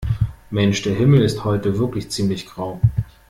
[0.49, 2.81] Mensch, der Himmel ist heute wirklich ziemlich grau.